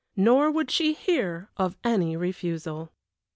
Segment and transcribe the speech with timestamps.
[0.15, 2.91] Nor would she hear of any refusal.